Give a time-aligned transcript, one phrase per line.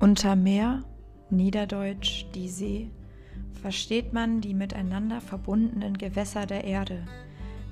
[0.00, 0.82] Unter Meer,
[1.28, 2.90] Niederdeutsch die See,
[3.60, 7.04] versteht man die miteinander verbundenen Gewässer der Erde,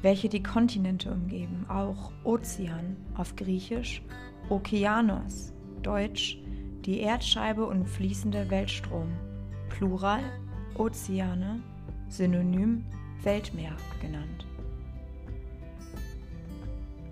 [0.03, 4.03] welche die Kontinente umgeben, auch Ozean auf Griechisch,
[4.51, 6.37] Okeanos, Deutsch,
[6.85, 9.09] die Erdscheibe und fließende Weltstrom,
[9.71, 10.23] Plural,
[10.77, 11.63] Ozeane,
[12.11, 12.85] Synonym
[13.23, 14.47] Weltmeer genannt.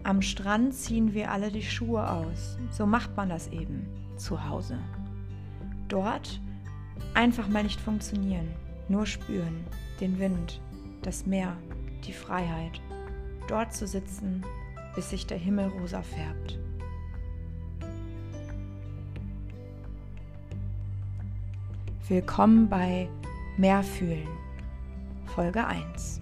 [0.03, 3.87] Am Strand ziehen wir alle die Schuhe aus, so macht man das eben
[4.19, 4.79] zu Hause.
[5.89, 6.41] Dort
[7.15, 8.49] einfach mal nicht funktionieren,
[8.89, 9.65] nur spüren,
[10.01, 10.61] den Wind,
[11.03, 11.57] das Meer,
[12.05, 12.81] die Freiheit,
[13.47, 14.45] dort zu sitzen,
[14.97, 16.59] bis sich der Himmel rosa färbt.
[22.09, 23.09] Willkommen bei
[23.57, 24.29] Mehr fühlen,
[25.27, 26.21] Folge 1.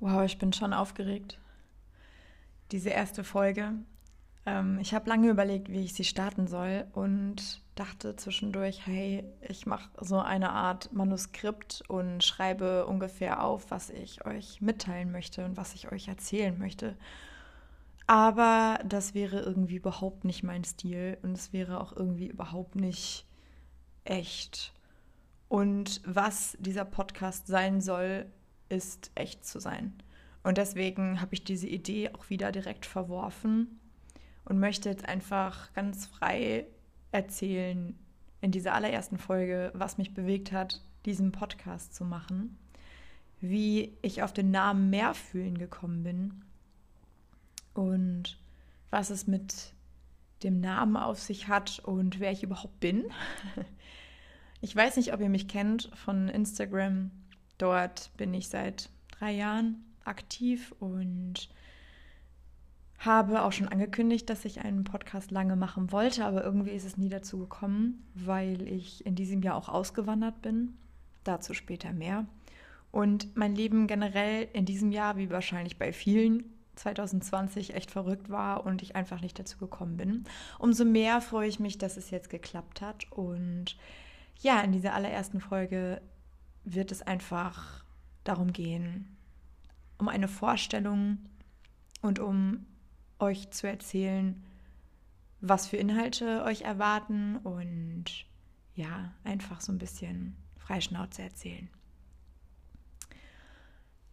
[0.00, 1.38] Wow, ich bin schon aufgeregt.
[2.72, 3.72] Diese erste Folge.
[4.44, 9.66] Ähm, ich habe lange überlegt, wie ich sie starten soll und dachte zwischendurch, hey, ich
[9.66, 15.56] mache so eine Art Manuskript und schreibe ungefähr auf, was ich euch mitteilen möchte und
[15.56, 16.96] was ich euch erzählen möchte.
[18.06, 23.26] Aber das wäre irgendwie überhaupt nicht mein Stil und es wäre auch irgendwie überhaupt nicht
[24.04, 24.72] echt.
[25.48, 28.26] Und was dieser Podcast sein soll,
[28.68, 29.92] ist echt zu sein.
[30.46, 33.80] Und deswegen habe ich diese Idee auch wieder direkt verworfen
[34.44, 36.68] und möchte jetzt einfach ganz frei
[37.10, 37.98] erzählen
[38.40, 42.56] in dieser allerersten Folge, was mich bewegt hat, diesen Podcast zu machen,
[43.40, 46.44] wie ich auf den Namen Mehrfühlen gekommen bin
[47.74, 48.38] und
[48.90, 49.72] was es mit
[50.44, 53.04] dem Namen auf sich hat und wer ich überhaupt bin.
[54.62, 57.10] Ich weiß nicht, ob ihr mich kennt von Instagram.
[57.58, 61.48] Dort bin ich seit drei Jahren aktiv und
[62.98, 66.96] habe auch schon angekündigt, dass ich einen Podcast lange machen wollte, aber irgendwie ist es
[66.96, 70.76] nie dazu gekommen, weil ich in diesem Jahr auch ausgewandert bin.
[71.24, 72.26] Dazu später mehr.
[72.92, 76.44] Und mein Leben generell in diesem Jahr, wie wahrscheinlich bei vielen,
[76.76, 80.24] 2020 echt verrückt war und ich einfach nicht dazu gekommen bin.
[80.58, 83.10] Umso mehr freue ich mich, dass es jetzt geklappt hat.
[83.10, 83.76] Und
[84.40, 86.00] ja, in dieser allerersten Folge
[86.64, 87.84] wird es einfach
[88.24, 89.15] darum gehen,
[89.98, 91.18] um eine Vorstellung
[92.02, 92.66] und um
[93.18, 94.44] euch zu erzählen,
[95.40, 98.26] was für Inhalte euch erwarten und
[98.74, 101.68] ja, einfach so ein bisschen Freischnauze erzählen.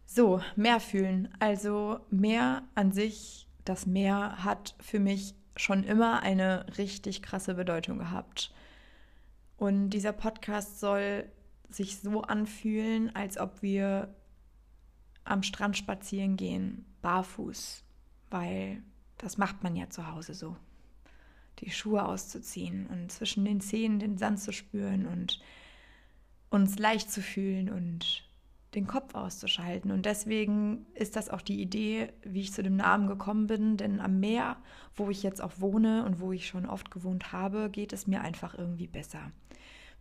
[0.06, 1.28] So, Meer fühlen.
[1.40, 7.98] Also Meer an sich, das Meer hat für mich schon immer eine richtig krasse Bedeutung
[7.98, 8.52] gehabt.
[9.56, 11.30] Und dieser Podcast soll
[11.68, 14.14] sich so anfühlen, als ob wir
[15.24, 17.82] am Strand spazieren gehen, barfuß,
[18.30, 18.82] weil
[19.18, 20.56] das macht man ja zu Hause so.
[21.60, 25.40] Die Schuhe auszuziehen und zwischen den Zehen den Sand zu spüren und
[26.50, 28.28] uns leicht zu fühlen und
[28.74, 29.90] den Kopf auszuschalten.
[29.90, 33.76] Und deswegen ist das auch die Idee, wie ich zu dem Namen gekommen bin.
[33.76, 34.56] Denn am Meer,
[34.94, 38.20] wo ich jetzt auch wohne und wo ich schon oft gewohnt habe, geht es mir
[38.20, 39.30] einfach irgendwie besser.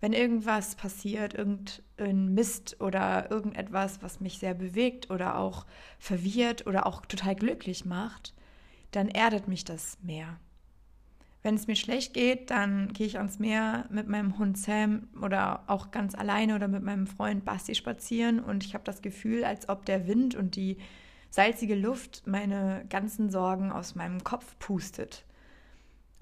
[0.03, 5.65] Wenn irgendwas passiert, irgendein Mist oder irgendetwas, was mich sehr bewegt oder auch
[5.97, 8.33] verwirrt oder auch total glücklich macht,
[8.91, 10.41] dann erdet mich das Meer.
[11.41, 15.63] Wenn es mir schlecht geht, dann gehe ich ans Meer mit meinem Hund Sam oder
[15.67, 19.69] auch ganz alleine oder mit meinem Freund Basti spazieren und ich habe das Gefühl, als
[19.69, 20.79] ob der Wind und die
[21.29, 25.23] salzige Luft meine ganzen Sorgen aus meinem Kopf pustet.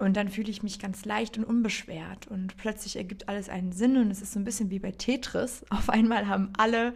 [0.02, 3.96] Und dann fühle ich mich ganz leicht und unbeschwert und plötzlich ergibt alles einen Sinn
[3.96, 5.64] und es ist so ein bisschen wie bei Tetris.
[5.70, 6.92] Auf einmal haben alle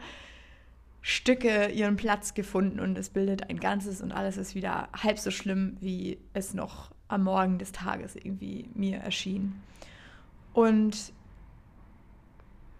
[1.02, 5.30] Stücke ihren Platz gefunden und es bildet ein Ganzes und alles ist wieder halb so
[5.30, 9.54] schlimm, wie es noch am Morgen des Tages irgendwie mir erschien.
[10.52, 11.12] Und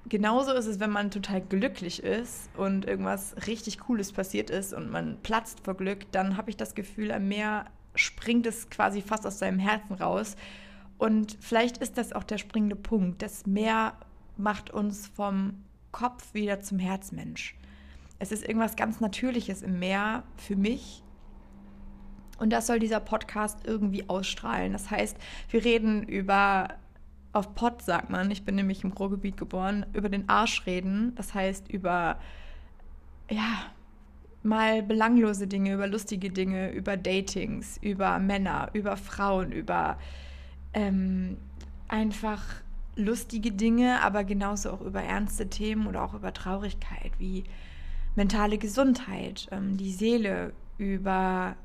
[0.08, 4.90] genauso ist es, wenn man total glücklich ist und irgendwas richtig Cooles passiert ist und
[4.90, 9.26] man platzt vor Glück, dann habe ich das Gefühl, am Meer springt es quasi fast
[9.26, 10.36] aus seinem Herzen raus.
[10.98, 13.22] Und vielleicht ist das auch der springende Punkt.
[13.22, 13.94] Das Meer
[14.36, 17.56] macht uns vom Kopf wieder zum Herzmensch.
[18.18, 21.02] Es ist irgendwas ganz Natürliches im Meer für mich,
[22.38, 24.72] und das soll dieser Podcast irgendwie ausstrahlen.
[24.72, 25.16] Das heißt,
[25.50, 26.68] wir reden über,
[27.32, 31.14] auf Pott sagt man, ich bin nämlich im Ruhrgebiet geboren, über den Arsch reden.
[31.14, 32.18] Das heißt, über,
[33.30, 33.66] ja,
[34.46, 39.98] mal belanglose Dinge, über lustige Dinge, über Datings, über Männer, über Frauen, über
[40.72, 41.36] ähm,
[41.88, 42.42] einfach
[42.96, 47.44] lustige Dinge, aber genauso auch über ernste Themen oder auch über Traurigkeit, wie
[48.14, 51.56] mentale Gesundheit, ähm, die Seele, über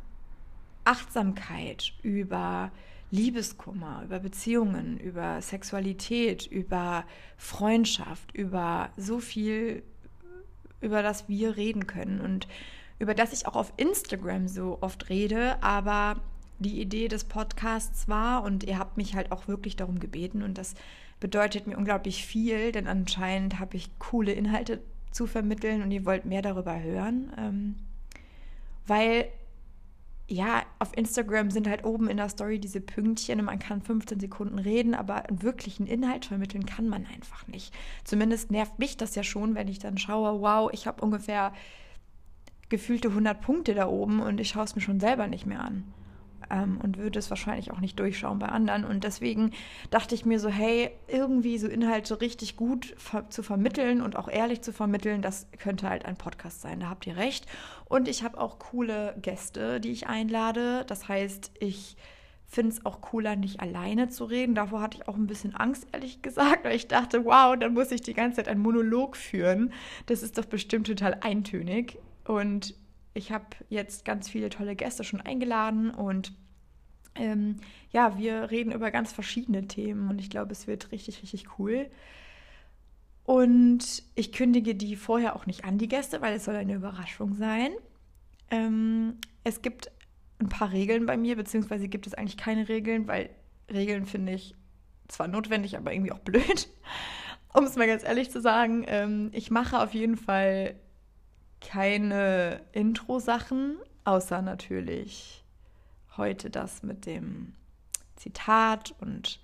[0.84, 2.72] Achtsamkeit, über
[3.12, 7.06] Liebeskummer, über Beziehungen, über Sexualität, über
[7.38, 9.84] Freundschaft, über so viel,
[10.82, 12.48] über das wir reden können und
[13.00, 16.18] über das ich auch auf Instagram so oft rede, aber
[16.60, 20.58] die Idee des Podcasts war und ihr habt mich halt auch wirklich darum gebeten und
[20.58, 20.76] das
[21.20, 24.82] bedeutet mir unglaublich viel, denn anscheinend habe ich coole Inhalte
[25.12, 27.76] zu vermitteln und ihr wollt mehr darüber hören, ähm,
[28.88, 29.28] weil
[30.32, 34.20] ja, auf Instagram sind halt oben in der Story diese Pünktchen und man kann 15
[34.20, 37.74] Sekunden reden, aber einen wirklichen Inhalt vermitteln kann man einfach nicht.
[38.06, 41.52] Zumindest nervt mich das ja schon, wenn ich dann schaue, wow, ich habe ungefähr
[42.70, 45.84] gefühlte 100 Punkte da oben und ich schaue es mir schon selber nicht mehr an
[46.52, 48.84] ähm, und würde es wahrscheinlich auch nicht durchschauen bei anderen.
[48.84, 49.52] Und deswegen
[49.90, 54.28] dachte ich mir so, hey, irgendwie so Inhalte richtig gut ver zu vermitteln und auch
[54.28, 56.82] ehrlich zu vermitteln, das könnte halt ein Podcast sein.
[56.82, 57.46] Da habt ihr recht.
[57.86, 60.84] Und ich habe auch coole Gäste, die ich einlade.
[60.88, 61.96] Das heißt, ich
[62.46, 64.56] finde es auch cooler, nicht alleine zu reden.
[64.56, 67.92] Davor hatte ich auch ein bisschen Angst, ehrlich gesagt, weil ich dachte, wow, dann muss
[67.92, 69.72] ich die ganze Zeit einen Monolog führen.
[70.08, 71.98] Das ist doch bestimmt total eintönig.
[72.26, 72.76] Und
[73.14, 76.34] ich habe jetzt ganz viele tolle Gäste schon eingeladen und
[77.16, 77.58] ähm,
[77.92, 81.90] ja, wir reden über ganz verschiedene Themen und ich glaube, es wird richtig, richtig cool.
[83.24, 87.36] Und ich kündige die vorher auch nicht an, die Gäste, weil es soll eine Überraschung
[87.36, 87.72] sein.
[88.50, 89.92] Ähm, es gibt
[90.40, 93.30] ein paar Regeln bei mir, beziehungsweise gibt es eigentlich keine Regeln, weil
[93.72, 94.56] Regeln finde ich
[95.08, 96.70] zwar notwendig, aber irgendwie auch blöd.
[97.54, 100.76] Um es mal ganz ehrlich zu sagen, ähm, ich mache auf jeden Fall
[101.60, 103.76] keine Intro-Sachen,
[104.06, 105.44] außer natürlich
[106.18, 107.54] heute das mit dem
[108.16, 109.40] Zitat und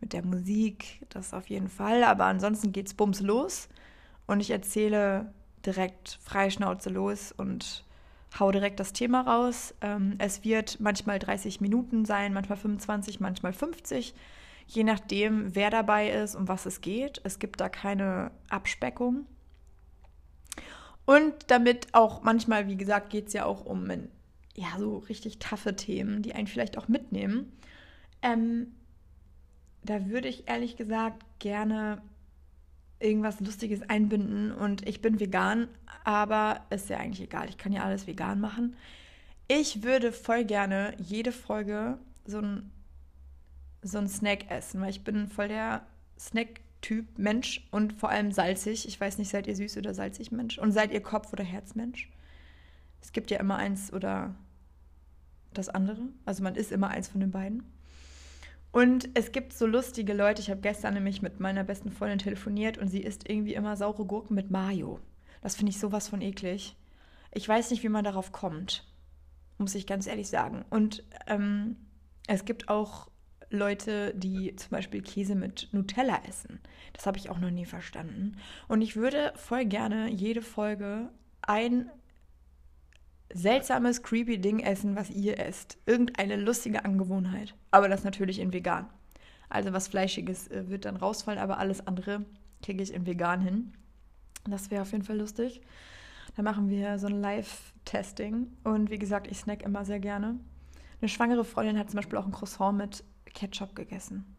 [0.00, 2.04] mit der Musik, das auf jeden Fall.
[2.04, 3.68] Aber ansonsten geht's bums los
[4.26, 5.32] und ich erzähle
[5.64, 7.84] direkt freischnauze los und
[8.38, 9.74] hau direkt das Thema raus.
[9.80, 14.14] Ähm, es wird manchmal 30 Minuten sein, manchmal 25, manchmal 50,
[14.66, 17.20] je nachdem, wer dabei ist, um was es geht.
[17.24, 19.26] Es gibt da keine Abspeckung.
[21.04, 23.90] Und damit auch manchmal, wie gesagt, geht es ja auch um
[24.56, 27.52] ja, so richtig taffe Themen, die einen vielleicht auch mitnehmen.
[28.22, 28.68] Ähm,
[29.82, 32.02] da würde ich ehrlich gesagt gerne
[32.98, 34.52] irgendwas Lustiges einbinden.
[34.52, 35.68] Und ich bin vegan,
[36.04, 37.48] aber ist ja eigentlich egal.
[37.48, 38.76] Ich kann ja alles vegan machen.
[39.48, 42.70] Ich würde voll gerne jede Folge so ein,
[43.82, 45.86] so ein Snack essen, weil ich bin voll der
[46.18, 48.88] Snack Typ Mensch und vor allem salzig.
[48.88, 50.58] Ich weiß nicht, seid ihr süß oder salzig Mensch?
[50.58, 52.08] Und seid ihr Kopf- oder Herzmensch?
[53.00, 54.34] Es gibt ja immer eins oder
[55.52, 56.08] das andere.
[56.24, 57.64] Also man ist immer eins von den beiden.
[58.72, 60.40] Und es gibt so lustige Leute.
[60.40, 64.04] Ich habe gestern nämlich mit meiner besten Freundin telefoniert und sie isst irgendwie immer saure
[64.04, 65.00] Gurken mit Mayo.
[65.42, 66.76] Das finde ich sowas von eklig.
[67.32, 68.86] Ich weiß nicht, wie man darauf kommt,
[69.58, 70.64] muss ich ganz ehrlich sagen.
[70.70, 71.76] Und ähm,
[72.28, 73.10] es gibt auch
[73.50, 76.60] Leute, die zum Beispiel Käse mit Nutella essen.
[76.92, 78.36] Das habe ich auch noch nie verstanden.
[78.68, 81.10] Und ich würde voll gerne jede Folge
[81.42, 81.90] ein
[83.32, 85.78] seltsames, creepy Ding essen, was ihr esst.
[85.86, 87.54] Irgendeine lustige Angewohnheit.
[87.70, 88.88] Aber das natürlich in vegan.
[89.48, 92.24] Also was Fleischiges äh, wird dann rausfallen, aber alles andere
[92.62, 93.72] kriege ich in vegan hin.
[94.48, 95.60] Das wäre auf jeden Fall lustig.
[96.36, 98.46] Da machen wir so ein Live-Testing.
[98.64, 100.38] Und wie gesagt, ich snack immer sehr gerne.
[101.00, 104.36] Eine schwangere Freundin hat zum Beispiel auch ein Croissant mit Ketchup gegessen.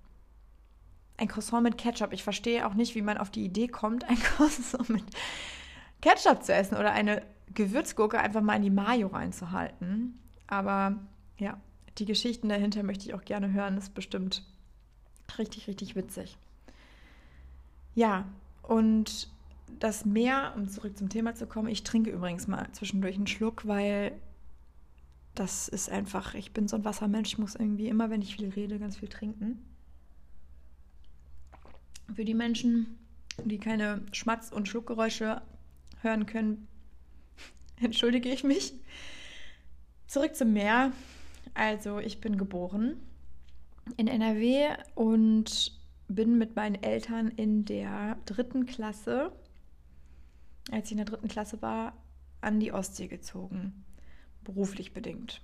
[1.17, 2.13] Ein Croissant mit Ketchup.
[2.13, 5.03] Ich verstehe auch nicht, wie man auf die Idee kommt, ein Croissant mit
[6.01, 7.21] Ketchup zu essen oder eine
[7.53, 10.19] Gewürzgurke einfach mal in die Mayo reinzuhalten.
[10.47, 10.99] Aber
[11.37, 11.59] ja,
[11.97, 13.75] die Geschichten dahinter möchte ich auch gerne hören.
[13.75, 14.43] Das ist bestimmt
[15.37, 16.37] richtig, richtig witzig.
[17.95, 18.25] Ja,
[18.63, 19.29] und
[19.79, 23.65] das Meer, um zurück zum Thema zu kommen, ich trinke übrigens mal zwischendurch einen Schluck,
[23.67, 24.13] weil
[25.35, 28.49] das ist einfach, ich bin so ein Wassermensch, ich muss irgendwie immer, wenn ich viel
[28.49, 29.65] rede, ganz viel trinken.
[32.13, 32.97] Für die Menschen,
[33.43, 35.41] die keine Schmatz- und Schluckgeräusche
[36.01, 36.67] hören können,
[37.83, 38.73] entschuldige ich mich.
[40.07, 40.91] Zurück zum Meer.
[41.53, 42.97] Also, ich bin geboren
[43.97, 45.71] in NRW und
[46.07, 49.31] bin mit meinen Eltern in der dritten Klasse,
[50.71, 51.93] als ich in der dritten Klasse war,
[52.41, 53.83] an die Ostsee gezogen
[54.43, 55.41] beruflich bedingt.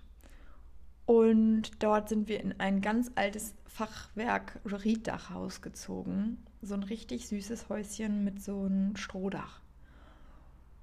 [1.06, 6.44] Und dort sind wir in ein ganz altes Fachwerk Rieddachhaus gezogen.
[6.62, 9.62] So ein richtig süßes Häuschen mit so einem Strohdach.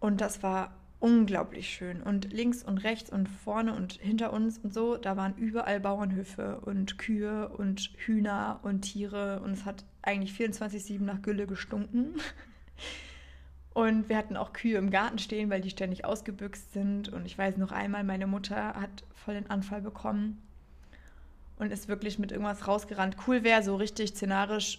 [0.00, 2.02] Und das war unglaublich schön.
[2.02, 6.61] Und links und rechts und vorne und hinter uns und so, da waren überall Bauernhöfe
[6.61, 9.40] und Kühe und Hühner und Tiere.
[9.40, 12.14] Und es hat eigentlich 24-7 nach Gülle gestunken.
[13.75, 17.08] Und wir hatten auch Kühe im Garten stehen, weil die ständig ausgebüxt sind.
[17.08, 20.40] Und ich weiß noch einmal, meine Mutter hat voll den Anfall bekommen
[21.58, 23.16] und ist wirklich mit irgendwas rausgerannt.
[23.26, 24.78] Cool wäre, so richtig szenarisch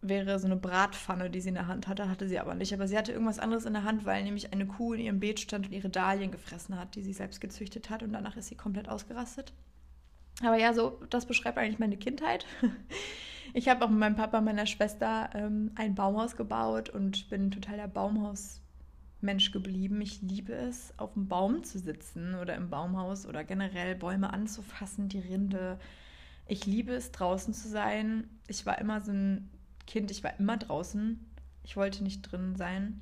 [0.00, 2.72] wäre so eine Bratpfanne, die sie in der Hand hatte, hatte sie aber nicht.
[2.72, 5.40] Aber sie hatte irgendwas anderes in der Hand, weil nämlich eine Kuh in ihrem Beet
[5.40, 8.54] stand und ihre Dahlien gefressen hat, die sie selbst gezüchtet hat und danach ist sie
[8.54, 9.52] komplett ausgerastet.
[10.42, 12.46] Aber ja, so, das beschreibt eigentlich meine Kindheit.
[13.54, 17.50] Ich habe auch mit meinem Papa und meiner Schwester ähm, ein Baumhaus gebaut und bin
[17.50, 20.02] total der Baumhausmensch geblieben.
[20.02, 25.08] Ich liebe es, auf dem Baum zu sitzen oder im Baumhaus oder generell Bäume anzufassen,
[25.08, 25.78] die Rinde.
[26.46, 28.28] Ich liebe es, draußen zu sein.
[28.48, 29.48] Ich war immer so ein
[29.88, 31.18] Kind, ich war immer draußen.
[31.64, 33.00] Ich wollte nicht drin sein.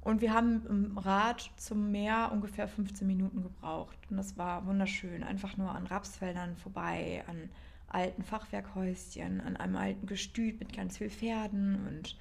[0.00, 3.96] Und wir haben im Rad zum Meer ungefähr 15 Minuten gebraucht.
[4.10, 5.22] Und das war wunderschön.
[5.22, 7.50] Einfach nur an Rapsfeldern vorbei, an
[7.88, 11.86] alten Fachwerkhäuschen, an einem alten Gestüt mit ganz vielen Pferden.
[11.86, 12.16] Und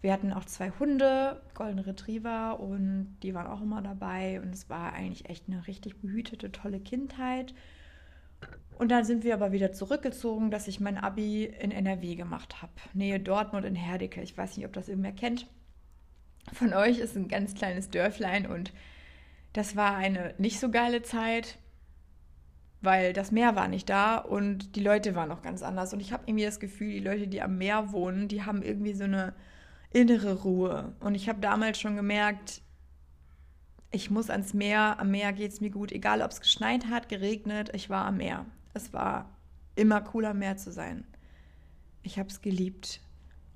[0.00, 4.40] wir hatten auch zwei Hunde, Golden Retriever, und die waren auch immer dabei.
[4.40, 7.54] Und es war eigentlich echt eine richtig behütete, tolle Kindheit.
[8.78, 12.72] Und dann sind wir aber wieder zurückgezogen, dass ich mein Abi in NRW gemacht habe.
[12.92, 14.20] Nähe Dortmund in Herdecke.
[14.20, 15.46] Ich weiß nicht, ob das irgendwer kennt.
[16.52, 18.72] Von euch ist ein ganz kleines Dörflein und
[19.52, 21.58] das war eine nicht so geile Zeit,
[22.82, 25.94] weil das Meer war nicht da und die Leute waren auch ganz anders.
[25.94, 28.92] Und ich habe irgendwie das Gefühl, die Leute, die am Meer wohnen, die haben irgendwie
[28.92, 29.34] so eine
[29.90, 30.94] innere Ruhe.
[31.00, 32.60] Und ich habe damals schon gemerkt,
[33.90, 37.08] ich muss ans Meer, am Meer geht es mir gut, egal ob es geschneit hat,
[37.08, 38.44] geregnet, ich war am Meer.
[38.74, 39.30] Es war
[39.74, 41.04] immer cool am Meer zu sein.
[42.02, 43.00] Ich habe es geliebt.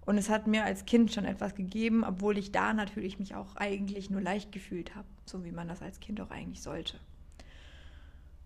[0.07, 3.57] Und es hat mir als Kind schon etwas gegeben, obwohl ich da natürlich mich auch
[3.57, 6.99] eigentlich nur leicht gefühlt habe, so wie man das als Kind auch eigentlich sollte.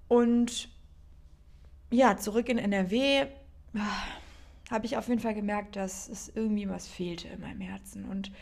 [0.09, 0.69] Und
[1.91, 3.27] ja, zurück in NRW
[3.77, 4.03] ah,
[4.71, 8.05] habe ich auf jeden Fall gemerkt, dass es irgendwie was fehlte in meinem Herzen.
[8.05, 8.33] Und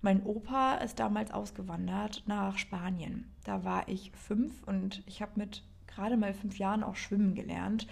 [0.00, 3.32] mein Opa ist damals ausgewandert nach Spanien.
[3.44, 7.88] Da war ich fünf und ich habe mit gerade mal fünf Jahren auch schwimmen gelernt.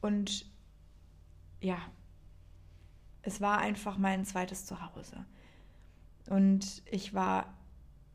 [0.00, 0.46] Und
[1.60, 1.78] ja,
[3.22, 5.24] es war einfach mein zweites Zuhause.
[6.28, 7.52] Und ich war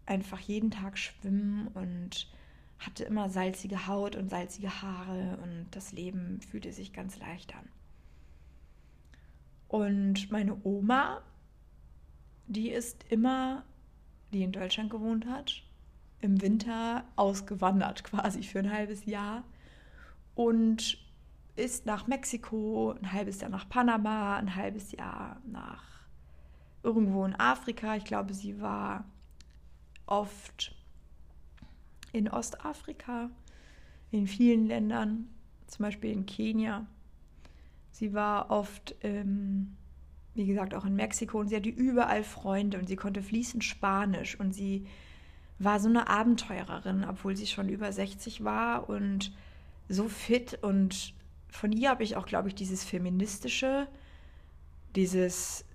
[0.05, 2.31] einfach jeden Tag schwimmen und
[2.79, 7.67] hatte immer salzige Haut und salzige Haare und das Leben fühlte sich ganz leicht an.
[9.67, 11.21] Und meine Oma,
[12.47, 13.63] die ist immer,
[14.31, 15.63] die in Deutschland gewohnt hat,
[16.21, 19.43] im Winter ausgewandert quasi für ein halbes Jahr
[20.35, 20.97] und
[21.55, 25.83] ist nach Mexiko, ein halbes Jahr nach Panama, ein halbes Jahr nach
[26.81, 27.95] irgendwo in Afrika.
[27.95, 29.05] Ich glaube, sie war
[30.05, 30.75] oft
[32.11, 33.29] in Ostafrika,
[34.11, 35.29] in vielen Ländern,
[35.67, 36.85] zum Beispiel in Kenia.
[37.91, 39.75] Sie war oft, ähm,
[40.35, 44.39] wie gesagt, auch in Mexiko und sie hatte überall Freunde und sie konnte fließend Spanisch
[44.39, 44.85] und sie
[45.59, 49.31] war so eine Abenteurerin, obwohl sie schon über 60 war und
[49.87, 51.13] so fit und
[51.49, 53.87] von ihr habe ich auch, glaube ich, dieses feministische,
[54.95, 55.65] dieses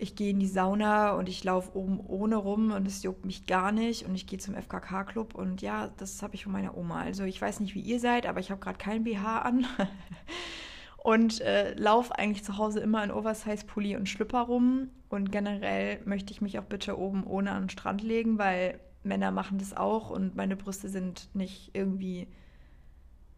[0.00, 3.46] ich gehe in die Sauna und ich laufe oben ohne rum und es juckt mich
[3.46, 7.00] gar nicht und ich gehe zum FKK-Club und ja, das habe ich von meiner Oma.
[7.00, 9.66] Also ich weiß nicht, wie ihr seid, aber ich habe gerade kein BH an
[11.08, 14.90] und äh, laufe eigentlich zu Hause immer in Oversize-Pulli und Schlüpper rum.
[15.08, 19.30] Und generell möchte ich mich auch bitte oben ohne an den Strand legen, weil Männer
[19.30, 20.10] machen das auch.
[20.10, 22.28] Und meine Brüste sind nicht irgendwie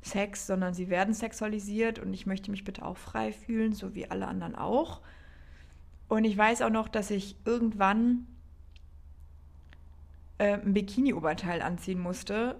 [0.03, 2.01] Sex, sondern sie werden sexualisiert.
[2.01, 5.01] Und ich möchte mich bitte auch frei fühlen, so wie alle anderen auch.
[6.09, 8.27] Und ich weiß auch noch, dass ich irgendwann
[10.39, 12.57] äh, ein Bikini-Oberteil anziehen musste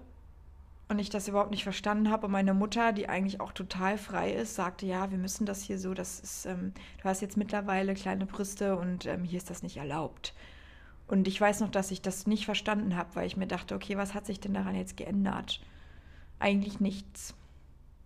[0.91, 2.25] und ich das überhaupt nicht verstanden habe.
[2.25, 5.79] Und meine Mutter, die eigentlich auch total frei ist, sagte, ja, wir müssen das hier
[5.79, 9.63] so, das ist, ähm, du hast jetzt mittlerweile kleine Brüste und ähm, hier ist das
[9.63, 10.33] nicht erlaubt.
[11.07, 13.97] Und ich weiß noch, dass ich das nicht verstanden habe, weil ich mir dachte, okay,
[13.97, 15.61] was hat sich denn daran jetzt geändert?
[16.39, 17.35] Eigentlich nichts.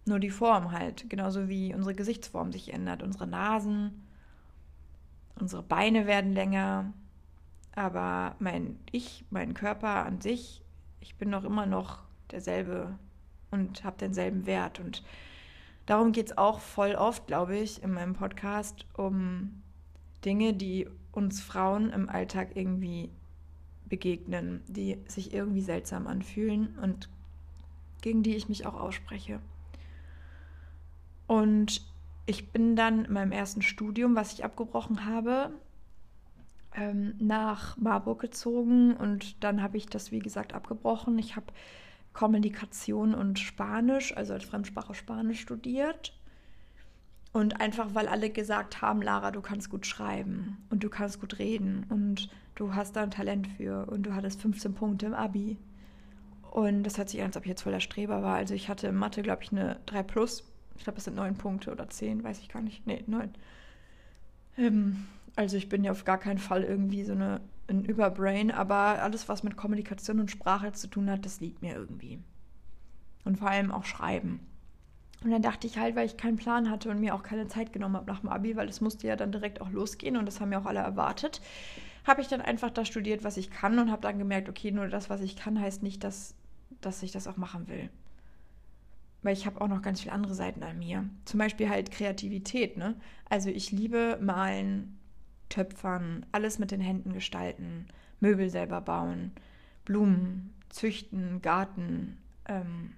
[0.06, 4.06] Nur die Form halt, genauso wie unsere Gesichtsform sich ändert, unsere Nasen,
[5.40, 6.94] unsere Beine werden länger,
[7.76, 10.62] aber mein Ich, mein Körper an sich,
[11.00, 12.05] ich bin noch immer noch
[12.36, 13.00] derselbe
[13.50, 14.80] und habe denselben Wert.
[14.80, 15.04] Und
[15.86, 19.64] darum geht es auch voll oft, glaube ich, in meinem Podcast um
[20.24, 23.10] Dinge, die uns Frauen im Alltag irgendwie
[23.88, 27.10] begegnen, die sich irgendwie seltsam anfühlen und
[28.02, 29.40] gegen die ich mich auch ausspreche.
[31.28, 31.82] Und
[32.26, 35.52] ich bin dann in meinem ersten Studium, was ich abgebrochen habe,
[36.76, 41.18] ähm, nach Marburg gezogen und dann habe ich das, wie gesagt, abgebrochen.
[41.20, 41.48] Ich habe
[42.16, 46.18] Kommunikation und Spanisch, also als Fremdsprache Spanisch studiert.
[47.34, 51.38] Und einfach, weil alle gesagt haben, Lara, du kannst gut schreiben und du kannst gut
[51.40, 55.58] reden und du hast da ein Talent für und du hattest 15 Punkte im Abi.
[56.52, 58.38] Und das hört sich an, als ob ich jetzt voll der Streber war.
[58.38, 60.46] Also ich hatte in Mathe, glaube ich, eine 3 plus.
[60.78, 62.88] Ich glaube, das sind 9 Punkte oder 10, weiß ich gar nicht.
[62.88, 63.30] Nee, 9.
[64.58, 65.06] Ähm,
[65.36, 69.28] also ich bin ja auf gar keinen Fall irgendwie so eine, ein Überbrain, aber alles,
[69.28, 72.20] was mit Kommunikation und Sprache zu tun hat, das liegt mir irgendwie.
[73.24, 74.40] Und vor allem auch Schreiben.
[75.24, 77.74] Und dann dachte ich halt, weil ich keinen Plan hatte und mir auch keine Zeit
[77.74, 80.40] genommen habe nach dem Abi, weil es musste ja dann direkt auch losgehen und das
[80.40, 81.42] haben ja auch alle erwartet,
[82.06, 84.88] habe ich dann einfach das studiert, was ich kann und habe dann gemerkt, okay, nur
[84.88, 86.36] das, was ich kann, heißt nicht, dass,
[86.82, 87.90] dass ich das auch machen will.
[89.24, 91.10] Weil ich habe auch noch ganz viele andere Seiten an mir.
[91.26, 92.96] Zum Beispiel halt Kreativität, ne?
[93.28, 95.00] Also ich liebe malen,
[95.56, 97.88] töpfern, alles mit den Händen gestalten,
[98.20, 99.32] Möbel selber bauen,
[99.86, 102.94] Blumen, züchten, Garten, ähm,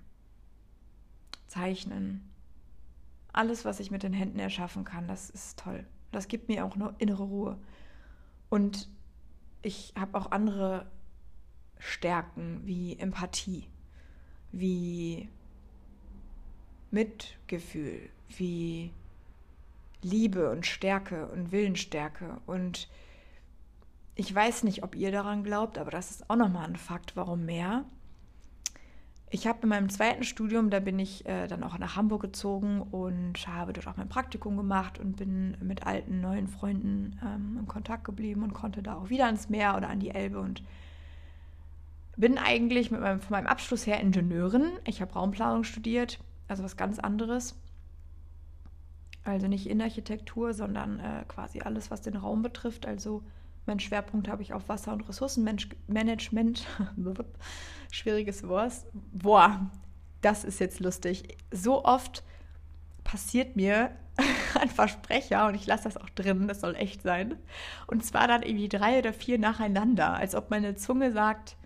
[1.48, 2.28] zeichnen.
[3.32, 5.86] Alles, was ich mit den Händen erschaffen kann, das ist toll.
[6.12, 7.60] Das gibt mir auch eine innere Ruhe.
[8.50, 8.90] Und
[9.62, 10.90] ich habe auch andere
[11.78, 13.68] Stärken wie Empathie,
[14.52, 15.30] wie
[16.90, 18.92] Mitgefühl, wie
[20.02, 22.38] Liebe und Stärke und Willensstärke.
[22.46, 22.88] Und
[24.16, 27.16] ich weiß nicht, ob ihr daran glaubt, aber das ist auch nochmal ein Fakt.
[27.16, 27.86] Warum mehr?
[29.30, 32.82] Ich habe in meinem zweiten Studium, da bin ich äh, dann auch nach Hamburg gezogen
[32.82, 37.68] und habe dort auch mein Praktikum gemacht und bin mit alten, neuen Freunden ähm, in
[37.68, 40.64] Kontakt geblieben und konnte da auch wieder ans Meer oder an die Elbe und
[42.16, 44.80] bin eigentlich mit meinem, von meinem Abschluss her Ingenieurin.
[44.86, 47.54] Ich habe Raumplanung studiert, also was ganz anderes.
[49.28, 52.86] Also nicht Innenarchitektur, sondern äh, quasi alles, was den Raum betrifft.
[52.86, 53.24] Also
[53.66, 56.66] mein Schwerpunkt habe ich auf Wasser- und Ressourcenmanagement.
[57.92, 58.72] Schwieriges Wort.
[59.12, 59.70] Boah,
[60.22, 61.38] das ist jetzt lustig.
[61.52, 62.24] So oft
[63.04, 63.92] passiert mir
[64.62, 67.36] ein Versprecher und ich lasse das auch drin, das soll echt sein.
[67.86, 71.58] Und zwar dann irgendwie drei oder vier nacheinander, als ob meine Zunge sagt,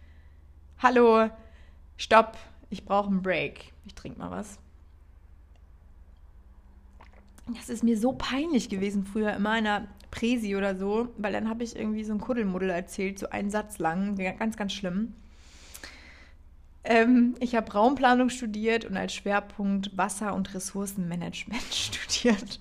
[0.80, 1.30] hallo,
[1.96, 2.38] stopp,
[2.72, 3.72] ich brauche einen Break.
[3.86, 4.58] Ich trinke mal was.
[7.48, 11.50] Das ist mir so peinlich gewesen früher immer in einer Präsi oder so, weil dann
[11.50, 15.14] habe ich irgendwie so ein Kuddelmuddel erzählt, so einen Satz lang, ganz, ganz schlimm.
[16.84, 22.60] Ähm, ich habe Raumplanung studiert und als Schwerpunkt Wasser- und Ressourcenmanagement studiert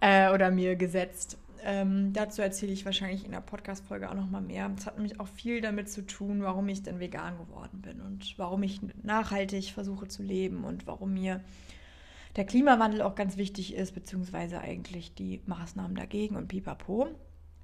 [0.00, 1.38] äh, oder mir gesetzt.
[1.62, 4.70] Ähm, dazu erzähle ich wahrscheinlich in der Podcast-Folge auch nochmal mehr.
[4.76, 8.34] Es hat nämlich auch viel damit zu tun, warum ich denn vegan geworden bin und
[8.38, 11.40] warum ich nachhaltig versuche zu leben und warum mir
[12.36, 17.08] der Klimawandel auch ganz wichtig ist, beziehungsweise eigentlich die Maßnahmen dagegen und pipapo.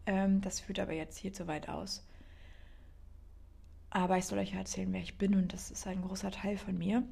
[0.07, 2.07] Ähm, das führt aber jetzt hier zu weit aus.
[3.91, 6.59] Aber ich soll euch ja erzählen, wer ich bin und das ist ein großer Teil
[6.59, 7.03] von mir.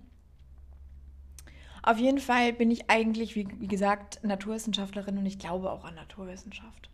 [1.83, 5.95] Auf jeden Fall bin ich eigentlich, wie, wie gesagt, Naturwissenschaftlerin und ich glaube auch an
[5.95, 6.91] Naturwissenschaft.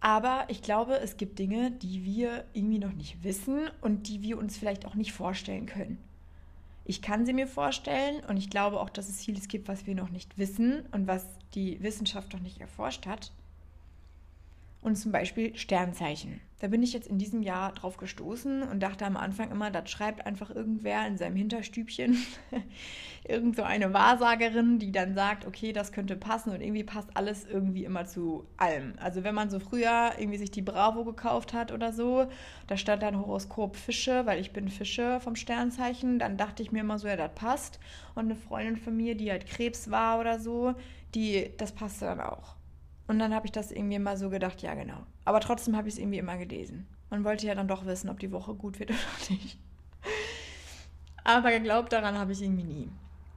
[0.00, 4.38] Aber ich glaube, es gibt Dinge, die wir irgendwie noch nicht wissen und die wir
[4.38, 5.98] uns vielleicht auch nicht vorstellen können.
[6.88, 9.96] Ich kann sie mir vorstellen und ich glaube auch, dass es vieles gibt, was wir
[9.96, 13.32] noch nicht wissen und was die Wissenschaft noch nicht erforscht hat.
[14.86, 16.40] Und zum Beispiel Sternzeichen.
[16.60, 19.90] Da bin ich jetzt in diesem Jahr drauf gestoßen und dachte am Anfang immer, das
[19.90, 22.16] schreibt einfach irgendwer in seinem Hinterstübchen.
[23.28, 27.44] Irgend so eine Wahrsagerin, die dann sagt, okay, das könnte passen und irgendwie passt alles
[27.44, 28.92] irgendwie immer zu allem.
[28.98, 32.28] Also wenn man so früher irgendwie sich die Bravo gekauft hat oder so,
[32.68, 36.82] da stand dann Horoskop Fische, weil ich bin Fische vom Sternzeichen, dann dachte ich mir
[36.82, 37.80] immer so, ja, das passt.
[38.14, 40.76] Und eine Freundin von mir, die halt Krebs war oder so,
[41.16, 42.55] die, das passte dann auch.
[43.06, 45.06] Und dann habe ich das irgendwie mal so gedacht, ja genau.
[45.24, 46.86] Aber trotzdem habe ich es irgendwie immer gelesen.
[47.10, 48.98] Man wollte ja dann doch wissen, ob die Woche gut wird oder
[49.30, 49.58] nicht.
[51.24, 52.88] Aber geglaubt daran habe ich irgendwie nie.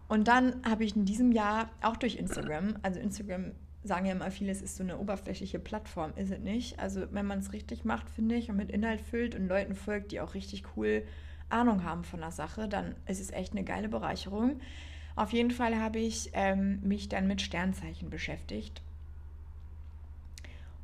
[0.07, 3.51] Und dann habe ich in diesem Jahr auch durch Instagram, also Instagram
[3.83, 6.79] sagen ja immer viele, es ist so eine oberflächliche Plattform, ist es nicht.
[6.79, 10.11] Also wenn man es richtig macht, finde ich, und mit Inhalt füllt und Leuten folgt,
[10.11, 11.03] die auch richtig cool
[11.49, 14.59] Ahnung haben von der Sache, dann ist es echt eine geile Bereicherung.
[15.15, 18.81] Auf jeden Fall habe ich ähm, mich dann mit Sternzeichen beschäftigt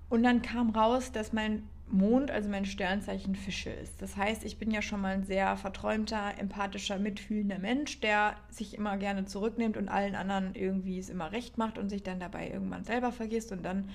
[0.10, 4.02] und dann kam raus, dass mein Mond, also mein Sternzeichen Fische ist.
[4.02, 8.74] Das heißt, ich bin ja schon mal ein sehr verträumter, empathischer, mitfühlender Mensch, der sich
[8.74, 12.50] immer gerne zurücknimmt und allen anderen irgendwie es immer recht macht und sich dann dabei
[12.50, 13.90] irgendwann selber vergisst und dann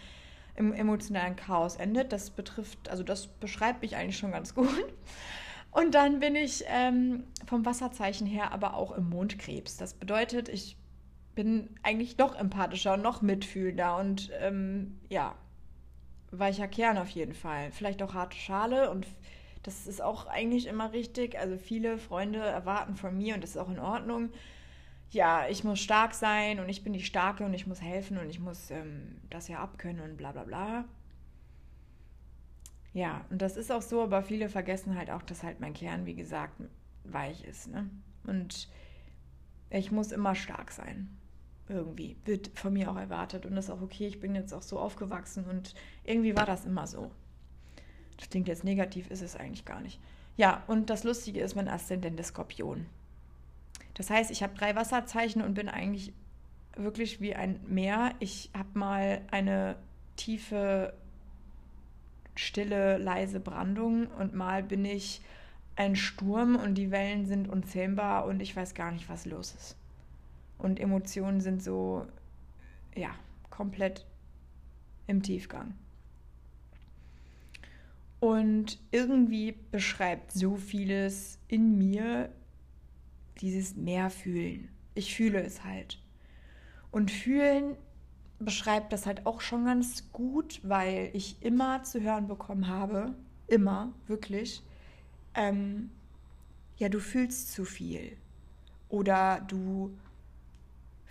[0.54, 2.12] im emotionalen Chaos endet.
[2.12, 4.68] Das betrifft, also das beschreibt mich eigentlich schon ganz gut.
[5.72, 9.76] Und dann bin ich ähm, vom Wasserzeichen her aber auch im Mondkrebs.
[9.76, 10.76] Das bedeutet, ich
[11.34, 15.36] bin eigentlich noch empathischer und noch mitfühlender und ähm, ja,
[16.30, 17.72] weicher Kern auf jeden Fall.
[17.72, 19.06] Vielleicht auch harte Schale und
[19.62, 21.38] das ist auch eigentlich immer richtig.
[21.38, 24.30] Also viele Freunde erwarten von mir und das ist auch in Ordnung.
[25.10, 28.30] ja, ich muss stark sein und ich bin die Starke und ich muss helfen und
[28.30, 30.84] ich muss ähm, das ja abkönnen und bla bla bla.
[32.92, 36.06] Ja, und das ist auch so, aber viele vergessen halt auch, dass halt mein Kern,
[36.06, 36.60] wie gesagt,
[37.04, 37.68] weich ist.
[37.68, 37.88] Ne?
[38.24, 38.68] Und
[39.70, 41.19] ich muss immer stark sein.
[41.70, 42.16] Irgendwie.
[42.24, 43.46] Wird von mir auch erwartet.
[43.46, 44.08] Und das ist auch okay.
[44.08, 47.10] Ich bin jetzt auch so aufgewachsen und irgendwie war das immer so.
[48.18, 50.00] Das klingt jetzt negativ, ist es eigentlich gar nicht.
[50.36, 52.86] Ja, und das Lustige ist mein Aszendent der Skorpion.
[53.94, 56.12] Das heißt, ich habe drei Wasserzeichen und bin eigentlich
[56.76, 58.14] wirklich wie ein Meer.
[58.18, 59.76] Ich habe mal eine
[60.16, 60.94] tiefe,
[62.34, 65.20] stille, leise Brandung und mal bin ich
[65.76, 69.79] ein Sturm und die Wellen sind unzähmbar und ich weiß gar nicht, was los ist.
[70.62, 72.06] Und Emotionen sind so,
[72.94, 73.10] ja,
[73.48, 74.06] komplett
[75.06, 75.74] im Tiefgang.
[78.20, 82.30] Und irgendwie beschreibt so vieles in mir
[83.40, 84.68] dieses Mehrfühlen.
[84.94, 85.98] Ich fühle es halt.
[86.90, 87.76] Und fühlen
[88.38, 93.14] beschreibt das halt auch schon ganz gut, weil ich immer zu hören bekommen habe,
[93.46, 94.62] immer, wirklich,
[95.34, 95.90] ähm,
[96.76, 98.16] ja, du fühlst zu viel.
[98.88, 99.94] Oder du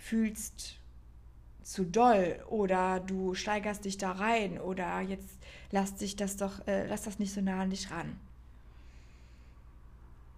[0.00, 0.76] fühlst
[1.62, 5.38] zu doll oder du steigerst dich da rein oder jetzt
[5.70, 8.18] lass dich das doch, äh, lass das nicht so nah an dich ran.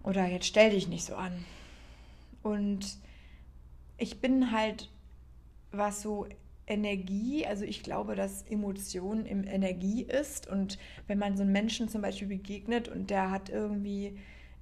[0.03, 1.45] Oder jetzt stell dich nicht so an.
[2.43, 2.97] Und
[3.97, 4.89] ich bin halt,
[5.71, 6.27] was so
[6.67, 10.47] Energie, also ich glaube, dass Emotion im Energie ist.
[10.47, 14.17] Und wenn man so einem Menschen zum Beispiel begegnet und der hat irgendwie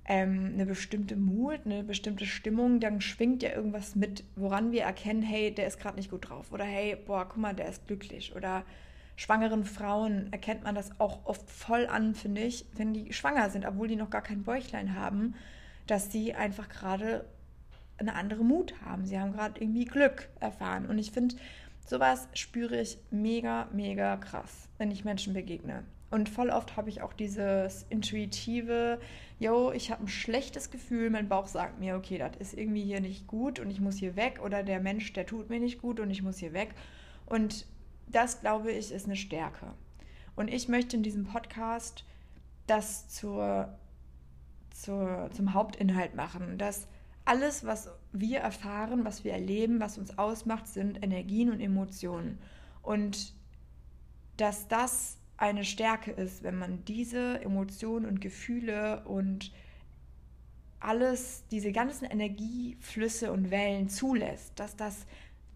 [0.06, 5.22] ähm, eine bestimmte Mut, eine bestimmte Stimmung, dann schwingt ja irgendwas mit, woran wir erkennen,
[5.22, 6.52] hey, der ist gerade nicht gut drauf.
[6.52, 8.36] Oder hey, boah, guck mal, der ist glücklich.
[8.36, 8.64] Oder
[9.16, 13.66] schwangeren Frauen erkennt man das auch oft voll an, finde ich, wenn die schwanger sind,
[13.66, 15.36] obwohl die noch gar kein Bäuchlein haben,
[15.86, 17.26] dass sie einfach gerade
[17.98, 19.06] eine andere Mut haben.
[19.06, 20.88] Sie haben gerade irgendwie Glück erfahren.
[20.88, 21.36] Und ich finde,
[21.86, 25.84] sowas spüre ich mega, mega krass, wenn ich Menschen begegne.
[26.12, 29.00] Und voll oft habe ich auch dieses intuitive,
[29.40, 33.00] yo, ich habe ein schlechtes Gefühl, mein Bauch sagt mir, okay, das ist irgendwie hier
[33.00, 36.02] nicht gut und ich muss hier weg oder der Mensch, der tut mir nicht gut
[36.02, 36.76] und ich muss hier weg.
[37.26, 37.66] Und
[38.08, 39.68] das, glaube ich, ist eine Stärke.
[40.36, 42.04] Und ich möchte in diesem Podcast
[42.68, 43.70] das zur,
[44.72, 46.90] zur, zum Hauptinhalt machen, dass
[47.24, 52.38] alles, was wir erfahren, was wir erleben, was uns ausmacht, sind Energien und Emotionen.
[52.82, 53.34] Und
[54.36, 59.52] dass das eine Stärke ist, wenn man diese Emotionen und Gefühle und
[60.80, 65.06] alles, diese ganzen Energieflüsse und Wellen zulässt, dass das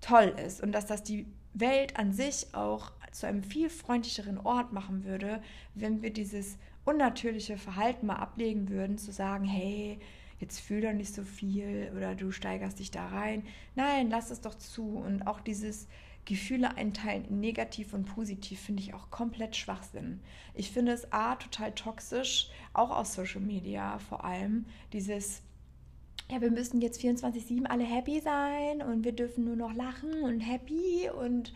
[0.02, 4.74] toll ist und dass das die Welt an sich auch zu einem viel freundlicheren Ort
[4.74, 5.42] machen würde,
[5.76, 10.00] wenn wir dieses unnatürliche Verhalten mal ablegen würden, zu sagen, hey,
[10.40, 13.44] jetzt fühl doch nicht so viel oder du steigerst dich da rein.
[13.76, 14.98] Nein, lass es doch zu.
[14.98, 15.88] Und auch dieses
[16.26, 20.22] Gefühle einteilen in negativ und positiv finde ich auch komplett Schwachsinn.
[20.54, 25.42] Ich finde es A, total toxisch, auch aus Social Media vor allem, dieses
[26.32, 30.40] ja, wir müssen jetzt 24-7 alle happy sein und wir dürfen nur noch lachen und
[30.40, 31.54] happy und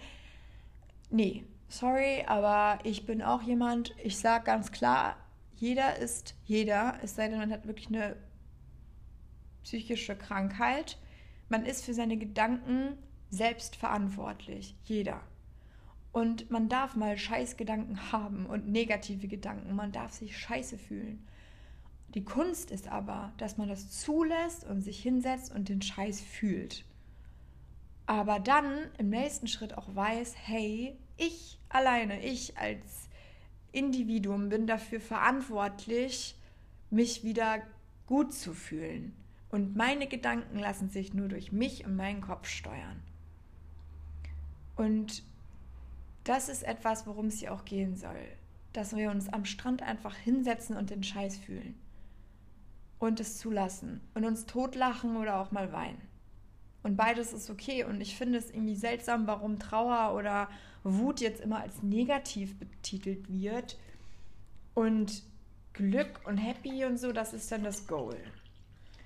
[1.09, 5.15] nee, sorry, aber ich bin auch jemand, ich sage ganz klar,
[5.55, 8.15] jeder ist jeder, es sei denn, man hat wirklich eine
[9.63, 10.97] psychische Krankheit.
[11.49, 12.97] Man ist für seine Gedanken
[13.29, 14.75] selbst verantwortlich.
[14.83, 15.21] Jeder.
[16.11, 19.75] Und man darf mal Scheißgedanken haben und negative Gedanken.
[19.75, 21.25] Man darf sich scheiße fühlen.
[22.15, 26.83] Die Kunst ist aber, dass man das zulässt und sich hinsetzt und den Scheiß fühlt.
[28.07, 33.07] Aber dann im nächsten Schritt auch weiß, hey, ich alleine, ich als
[33.71, 36.35] Individuum bin dafür verantwortlich,
[36.89, 37.61] mich wieder
[38.07, 39.15] gut zu fühlen.
[39.51, 43.03] Und meine Gedanken lassen sich nur durch mich und meinen Kopf steuern.
[44.79, 45.23] Und
[46.23, 48.23] das ist etwas, worum es hier auch gehen soll.
[48.71, 51.77] Dass wir uns am Strand einfach hinsetzen und den Scheiß fühlen.
[52.97, 53.99] Und es zulassen.
[54.13, 56.01] Und uns totlachen oder auch mal weinen.
[56.81, 57.83] Und beides ist okay.
[57.83, 60.47] Und ich finde es irgendwie seltsam, warum Trauer oder
[60.85, 63.77] Wut jetzt immer als negativ betitelt wird.
[64.75, 65.23] Und
[65.73, 68.17] Glück und Happy und so, das ist dann das Goal.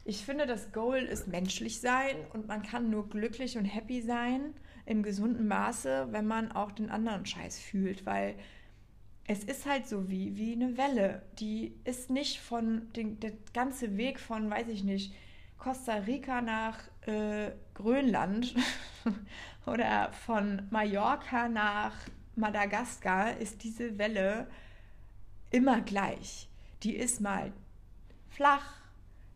[0.05, 4.53] Ich finde, das Goal ist menschlich sein und man kann nur glücklich und happy sein
[4.85, 8.35] im gesunden Maße, wenn man auch den anderen Scheiß fühlt, weil
[9.25, 11.21] es ist halt so wie, wie eine Welle.
[11.39, 15.13] Die ist nicht von, den, der ganze Weg von, weiß ich nicht,
[15.57, 18.53] Costa Rica nach äh, Grönland
[19.65, 21.95] oder von Mallorca nach
[22.35, 24.47] Madagaskar ist diese Welle
[25.51, 26.49] immer gleich.
[26.81, 27.53] Die ist mal
[28.29, 28.81] flach,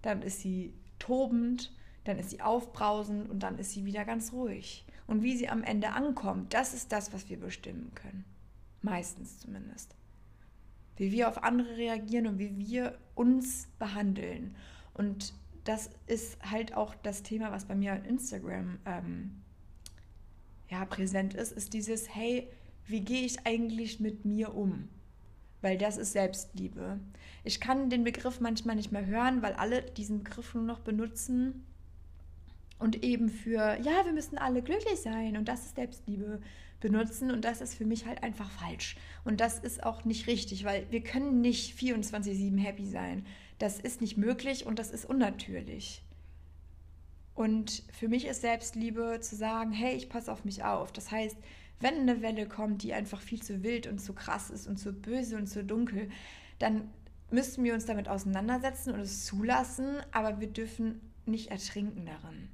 [0.01, 1.71] dann ist sie tobend,
[2.03, 4.85] dann ist sie aufbrausend und dann ist sie wieder ganz ruhig.
[5.07, 8.25] Und wie sie am Ende ankommt, das ist das, was wir bestimmen können.
[8.81, 9.95] Meistens zumindest.
[10.97, 14.55] Wie wir auf andere reagieren und wie wir uns behandeln.
[14.93, 19.43] Und das ist halt auch das Thema, was bei mir auf Instagram ähm,
[20.69, 22.49] ja, präsent ist, ist dieses, hey,
[22.85, 24.89] wie gehe ich eigentlich mit mir um?
[25.61, 26.99] Weil das ist Selbstliebe.
[27.43, 31.66] Ich kann den Begriff manchmal nicht mehr hören, weil alle diesen Begriff nur noch benutzen
[32.79, 36.39] und eben für, ja, wir müssen alle glücklich sein und das ist Selbstliebe
[36.79, 38.97] benutzen und das ist für mich halt einfach falsch.
[39.23, 43.25] Und das ist auch nicht richtig, weil wir können nicht 24-7 happy sein.
[43.57, 46.03] Das ist nicht möglich und das ist unnatürlich.
[47.33, 50.91] Und für mich ist Selbstliebe zu sagen, hey, ich passe auf mich auf.
[50.91, 51.37] Das heißt,
[51.79, 54.93] wenn eine Welle kommt, die einfach viel zu wild und zu krass ist und zu
[54.93, 56.09] böse und zu dunkel,
[56.59, 56.89] dann
[57.29, 62.49] müssten wir uns damit auseinandersetzen und es zulassen, aber wir dürfen nicht ertrinken darin.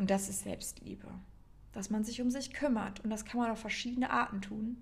[0.00, 1.08] Und das ist Selbstliebe.
[1.72, 3.00] Dass man sich um sich kümmert.
[3.00, 4.78] Und das kann man auf verschiedene Arten tun.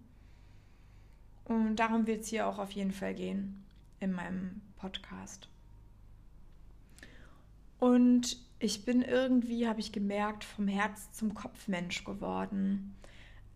[1.44, 3.64] Und darum wird es hier auch auf jeden Fall gehen
[3.98, 5.48] in meinem Podcast.
[7.80, 12.94] Und ich bin irgendwie, habe ich gemerkt, vom Herz zum Kopfmensch geworden.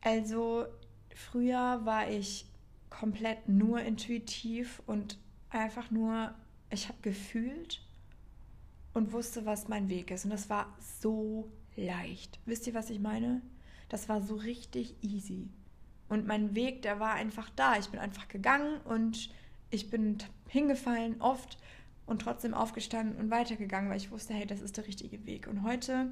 [0.00, 0.66] Also
[1.14, 2.46] früher war ich
[2.90, 5.16] komplett nur intuitiv und
[5.48, 6.34] einfach nur,
[6.70, 7.86] ich habe gefühlt
[8.94, 10.24] und wusste, was mein Weg ist.
[10.24, 12.38] Und das war so leicht.
[12.46, 13.42] Wisst ihr, was ich meine?
[13.88, 15.48] Das war so richtig easy.
[16.08, 17.78] Und mein Weg, der war einfach da.
[17.78, 19.30] Ich bin einfach gegangen und
[19.70, 21.58] ich bin hingefallen oft
[22.06, 25.46] und trotzdem aufgestanden und weitergegangen, weil ich wusste, hey, das ist der richtige Weg.
[25.46, 26.10] Und heute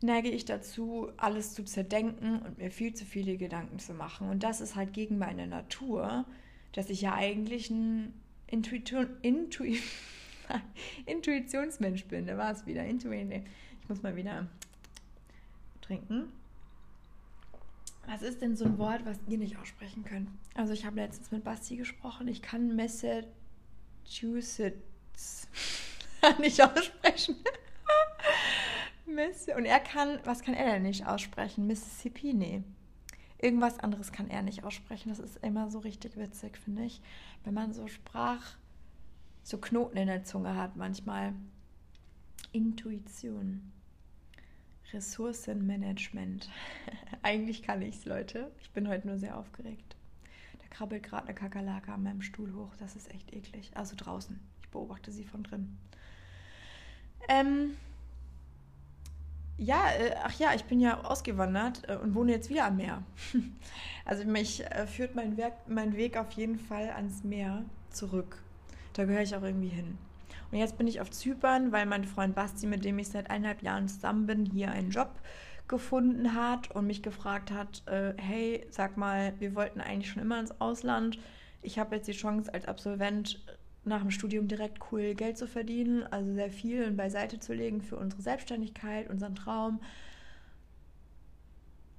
[0.00, 4.28] neige ich dazu, alles zu zerdenken und mir viel zu viele Gedanken zu machen.
[4.28, 6.24] Und das ist halt gegen meine Natur,
[6.72, 8.12] dass ich ja eigentlich ein
[8.46, 9.64] Intuition, Intu
[11.06, 12.26] Intuitionsmensch bin.
[12.26, 12.84] Da war es wieder.
[12.84, 13.44] Intuition.
[13.82, 14.46] Ich muss mal wieder
[15.80, 16.32] trinken.
[18.06, 20.28] Was ist denn so ein Wort, was ihr nicht aussprechen könnt?
[20.54, 22.28] Also ich habe letztens mit Basti gesprochen.
[22.28, 23.28] Ich kann Massachusetts
[26.38, 27.36] nicht aussprechen.
[29.56, 31.66] Und er kann, was kann er denn nicht aussprechen?
[31.66, 32.34] Mississippi?
[32.34, 32.62] Nee.
[33.40, 35.10] Irgendwas anderes kann er nicht aussprechen.
[35.10, 37.00] Das ist immer so richtig witzig, finde ich.
[37.44, 38.56] Wenn man so Sprach,
[39.44, 41.34] so Knoten in der Zunge hat manchmal.
[42.52, 43.72] Intuition.
[44.92, 46.48] Ressourcenmanagement.
[47.22, 48.50] Eigentlich kann ich es, Leute.
[48.60, 49.96] Ich bin heute nur sehr aufgeregt.
[50.58, 52.70] Da krabbelt gerade eine Kakerlake an meinem Stuhl hoch.
[52.78, 53.70] Das ist echt eklig.
[53.74, 54.40] Also draußen.
[54.62, 55.76] Ich beobachte sie von drin.
[57.28, 57.76] Ähm,
[59.58, 63.02] ja, äh, ach ja, ich bin ja ausgewandert äh, und wohne jetzt wieder am Meer.
[64.04, 68.38] also mich äh, führt mein, Werk, mein Weg auf jeden Fall ans Meer zurück.
[68.94, 69.98] Da gehöre ich auch irgendwie hin.
[70.50, 73.62] Und jetzt bin ich auf Zypern, weil mein Freund Basti, mit dem ich seit eineinhalb
[73.62, 75.10] Jahren zusammen bin, hier einen Job
[75.66, 80.38] gefunden hat und mich gefragt hat, äh, hey, sag mal, wir wollten eigentlich schon immer
[80.38, 81.18] ins Ausland.
[81.62, 83.42] Ich habe jetzt die Chance als Absolvent
[83.84, 87.96] nach dem Studium direkt cool Geld zu verdienen, also sehr viel beiseite zu legen für
[87.96, 89.80] unsere Selbstständigkeit, unseren Traum.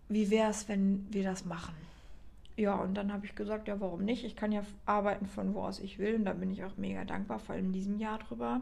[0.08, 1.76] Wie wäre es, wenn wir das machen?
[2.58, 4.24] Ja, und dann habe ich gesagt, ja, warum nicht?
[4.24, 7.04] Ich kann ja arbeiten von wo aus ich will und da bin ich auch mega
[7.04, 8.62] dankbar, vor allem in diesem Jahr drüber.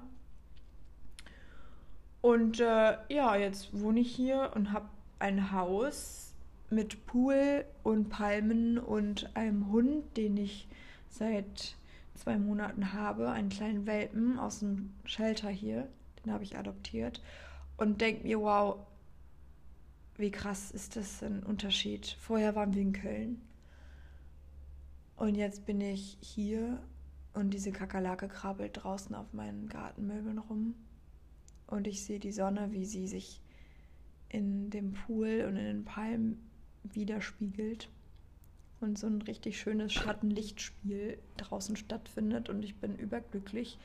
[2.21, 4.87] Und äh, ja, jetzt wohne ich hier und habe
[5.19, 6.33] ein Haus
[6.69, 10.67] mit Pool und Palmen und einem Hund, den ich
[11.09, 11.75] seit
[12.15, 15.87] zwei Monaten habe, einen kleinen Welpen aus dem Shelter hier,
[16.23, 17.21] den habe ich adoptiert
[17.77, 18.77] und denke mir, wow,
[20.17, 22.17] wie krass ist das ein Unterschied.
[22.19, 23.41] Vorher waren wir in Köln
[25.15, 26.81] und jetzt bin ich hier
[27.33, 30.75] und diese Kakerlake krabbelt draußen auf meinen Gartenmöbeln rum.
[31.67, 33.41] Und ich sehe die Sonne, wie sie sich
[34.29, 36.49] in dem Pool und in den Palmen
[36.83, 37.89] widerspiegelt.
[38.81, 42.49] Und so ein richtig schönes Schattenlichtspiel draußen stattfindet.
[42.49, 43.79] Und ich bin überglücklich,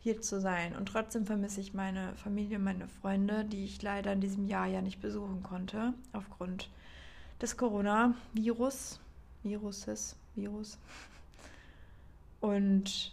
[0.00, 0.76] hier zu sein.
[0.76, 4.80] Und trotzdem vermisse ich meine Familie, meine Freunde, die ich leider in diesem Jahr ja
[4.80, 6.70] nicht besuchen konnte, aufgrund
[7.40, 9.00] des Coronavirus,
[9.46, 10.78] Viruses, Virus.
[12.40, 13.12] Und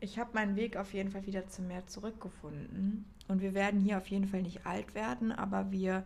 [0.00, 3.04] ich habe meinen Weg auf jeden Fall wieder zum Meer zurückgefunden.
[3.28, 6.04] Und wir werden hier auf jeden Fall nicht alt werden, aber wir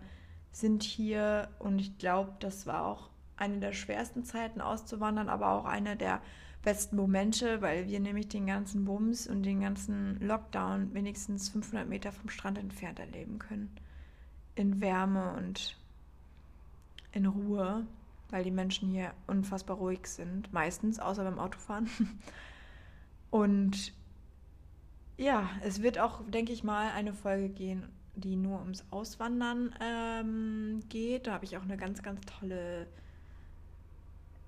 [0.53, 5.65] sind hier und ich glaube, das war auch eine der schwersten Zeiten auszuwandern, aber auch
[5.65, 6.21] eine der
[6.63, 12.13] besten Momente, weil wir nämlich den ganzen Bums und den ganzen Lockdown wenigstens 500 Meter
[12.13, 13.75] vom Strand entfernt erleben können.
[14.57, 15.77] In Wärme und
[17.13, 17.87] in Ruhe,
[18.33, 21.89] weil die Menschen hier unfassbar ruhig sind, meistens, außer beim Autofahren.
[23.31, 23.93] Und
[25.17, 30.81] ja, es wird auch, denke ich mal, eine Folge gehen, die nur ums Auswandern ähm,
[30.89, 31.27] geht.
[31.27, 32.87] Da habe ich auch eine ganz, ganz tolle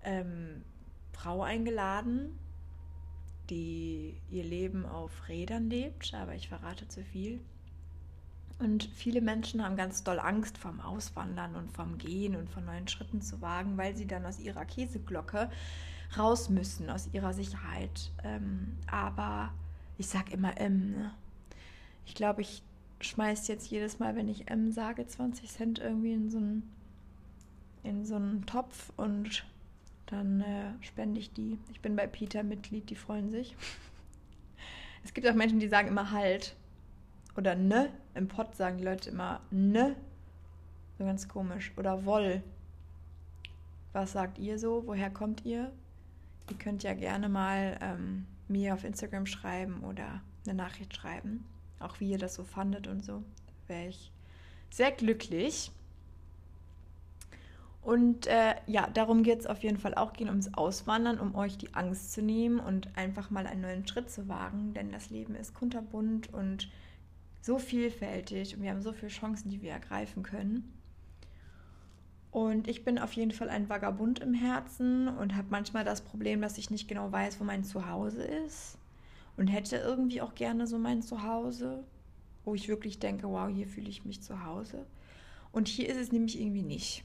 [0.03, 0.62] ähm,
[1.12, 2.38] Frau eingeladen,
[3.51, 7.40] die ihr Leben auf Rädern lebt, aber ich verrate zu viel.
[8.62, 12.87] Und viele Menschen haben ganz doll Angst vom Auswandern und vom Gehen und von neuen
[12.87, 15.51] Schritten zu wagen, weil sie dann aus ihrer Käseglocke
[16.16, 18.12] raus müssen, aus ihrer Sicherheit.
[18.22, 19.53] Ähm, aber
[19.98, 20.92] ich sage immer M.
[20.92, 21.11] Ne?
[22.07, 22.62] Ich glaube, ich
[23.01, 26.70] schmeiße jetzt jedes Mal, wenn ich M sage, 20 Cent irgendwie in so einen,
[27.83, 29.44] in so Topf und
[30.07, 31.59] dann äh, spende ich die.
[31.72, 33.57] Ich bin bei Peter Mitglied, die freuen sich.
[35.05, 36.55] Es gibt auch Menschen, die sagen immer halt
[37.37, 37.90] oder ne.
[38.14, 39.97] Im Pott sagen die Leute immer ne.
[40.99, 41.73] So ganz komisch.
[41.77, 42.42] Oder woll.
[43.92, 44.83] Was sagt ihr so?
[44.87, 45.73] Woher kommt ihr?
[46.51, 51.45] Ihr könnt ja gerne mal ähm, mir auf Instagram schreiben oder eine Nachricht schreiben.
[51.79, 53.23] Auch wie ihr das so fandet und so.
[53.66, 54.12] Wäre ich
[54.71, 55.71] sehr glücklich.
[57.83, 61.59] Und äh, ja, darum geht es auf jeden Fall auch gehen, ums Auswandern, um euch
[61.59, 64.73] die Angst zu nehmen und einfach mal einen neuen Schritt zu wagen.
[64.73, 66.71] Denn das Leben ist kunterbunt und
[67.42, 70.72] so vielfältig und wir haben so viele Chancen, die wir ergreifen können.
[72.31, 76.40] Und ich bin auf jeden Fall ein Vagabund im Herzen und habe manchmal das Problem,
[76.40, 78.78] dass ich nicht genau weiß, wo mein Zuhause ist.
[79.37, 81.85] Und hätte irgendwie auch gerne so mein Zuhause,
[82.44, 84.87] wo ich wirklich denke, wow, hier fühle ich mich zu Hause.
[85.52, 87.05] Und hier ist es nämlich irgendwie nicht.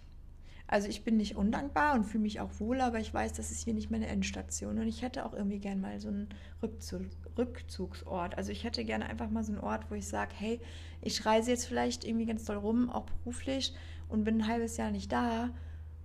[0.70, 3.64] Also ich bin nicht undankbar und fühle mich auch wohl, aber ich weiß, das ist
[3.64, 4.78] hier nicht meine Endstation.
[4.78, 6.28] Und ich hätte auch irgendwie gern mal so einen
[6.62, 7.04] Rückzug,
[7.38, 8.38] Rückzugsort.
[8.38, 10.60] Also ich hätte gerne einfach mal so einen Ort, wo ich sage, hey,
[11.02, 13.74] ich reise jetzt vielleicht irgendwie ganz doll rum, auch beruflich,
[14.10, 15.50] und bin ein halbes Jahr nicht da,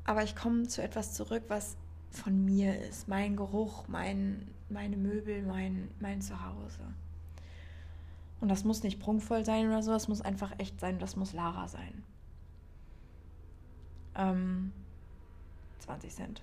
[0.05, 1.77] aber ich komme zu etwas zurück, was
[2.11, 3.09] von mir ist.
[3.09, 6.81] Mein Geruch, mein, meine Möbel, mein, mein Zuhause.
[8.40, 11.33] Und das muss nicht prunkvoll sein oder so, das muss einfach echt sein, das muss
[11.33, 12.03] Lara sein.
[14.16, 14.72] Ähm,
[15.81, 16.42] 20 Cent.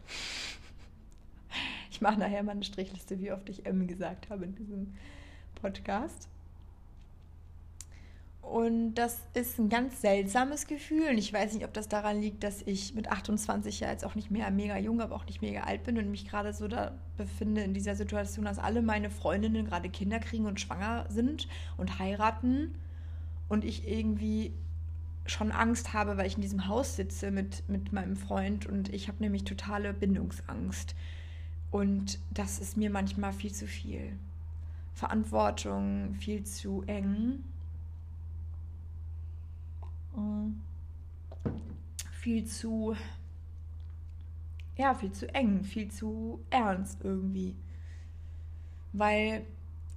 [1.91, 4.93] Ich mache nachher mal eine Strichliste, wie oft ich M gesagt habe in diesem
[5.55, 6.29] Podcast.
[8.41, 11.09] Und das ist ein ganz seltsames Gefühl.
[11.09, 14.15] Und ich weiß nicht, ob das daran liegt, dass ich mit 28 ja jetzt auch
[14.15, 16.93] nicht mehr mega jung, aber auch nicht mega alt bin und mich gerade so da
[17.17, 21.99] befinde in dieser Situation, dass alle meine Freundinnen gerade Kinder kriegen und schwanger sind und
[21.99, 22.73] heiraten.
[23.49, 24.53] Und ich irgendwie
[25.29, 29.07] schon Angst habe, weil ich in diesem Haus sitze mit, mit meinem Freund und ich
[29.07, 30.95] habe nämlich totale Bindungsangst.
[31.71, 34.17] Und das ist mir manchmal viel zu viel.
[34.93, 37.43] Verantwortung viel zu eng.
[40.15, 40.59] Mm.
[42.11, 42.95] Viel zu,
[44.77, 47.55] ja, viel zu eng, viel zu ernst irgendwie.
[48.91, 49.45] Weil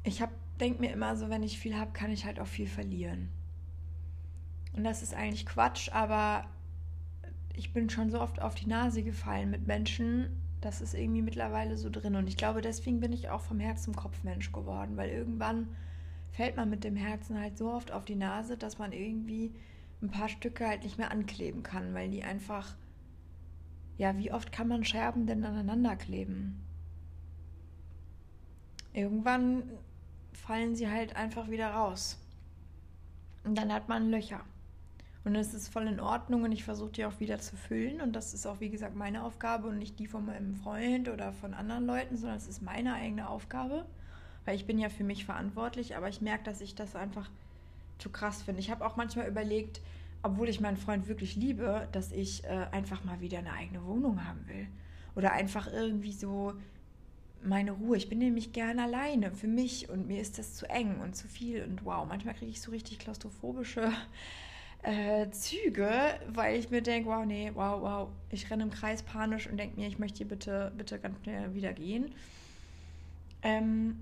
[0.04, 0.22] ich
[0.60, 3.28] denke mir immer so, wenn ich viel habe, kann ich halt auch viel verlieren.
[4.74, 6.44] Und das ist eigentlich Quatsch, aber
[7.54, 11.76] ich bin schon so oft auf die Nase gefallen mit Menschen, das ist irgendwie mittlerweile
[11.76, 12.14] so drin.
[12.16, 15.68] Und ich glaube, deswegen bin ich auch vom Herz zum Kopfmensch geworden, weil irgendwann
[16.30, 19.52] fällt man mit dem Herzen halt so oft auf die Nase, dass man irgendwie
[20.00, 22.74] ein paar Stücke halt nicht mehr ankleben kann, weil die einfach,
[23.98, 26.62] ja, wie oft kann man Scherben denn aneinander kleben?
[28.94, 29.64] Irgendwann
[30.32, 32.18] fallen sie halt einfach wieder raus.
[33.44, 34.40] Und dann hat man Löcher.
[35.24, 38.00] Und es ist voll in Ordnung und ich versuche die auch wieder zu füllen.
[38.00, 41.32] Und das ist auch, wie gesagt, meine Aufgabe und nicht die von meinem Freund oder
[41.32, 43.84] von anderen Leuten, sondern es ist meine eigene Aufgabe.
[44.44, 47.30] Weil ich bin ja für mich verantwortlich, aber ich merke, dass ich das einfach
[47.98, 48.60] zu krass finde.
[48.60, 49.80] Ich habe auch manchmal überlegt,
[50.24, 54.26] obwohl ich meinen Freund wirklich liebe, dass ich äh, einfach mal wieder eine eigene Wohnung
[54.26, 54.66] haben will.
[55.14, 56.54] Oder einfach irgendwie so
[57.44, 57.96] meine Ruhe.
[57.96, 61.28] Ich bin nämlich gerne alleine für mich und mir ist das zu eng und zu
[61.28, 61.62] viel.
[61.62, 63.92] Und wow, manchmal kriege ich so richtig klaustrophobische
[64.82, 65.90] äh, Züge,
[66.28, 69.80] weil ich mir denke, wow, nee, wow, wow, ich renne im Kreis panisch und denke
[69.80, 72.12] mir, ich möchte hier bitte, bitte ganz schnell wieder gehen.
[73.42, 74.00] Ähm,